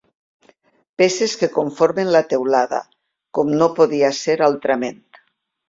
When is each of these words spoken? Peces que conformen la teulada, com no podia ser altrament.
Peces 1.01 1.35
que 1.41 1.49
conformen 1.57 2.09
la 2.17 2.23
teulada, 2.33 2.81
com 3.39 3.55
no 3.61 3.71
podia 3.79 4.13
ser 4.25 4.41
altrament. 4.51 5.01